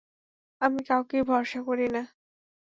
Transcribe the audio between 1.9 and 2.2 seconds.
না।